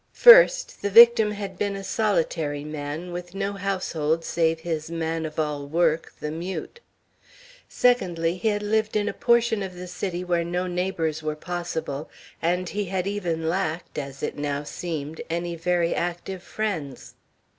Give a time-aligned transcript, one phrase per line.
[0.13, 5.37] First, the victim had been a solitary man, with no household save his man of
[5.39, 6.79] all work, the mute.
[7.69, 12.09] Secondly, he had lived in a portion of the city where no neighbors were possible;
[12.41, 17.13] and he had even lacked, as it now seemed, any very active friends.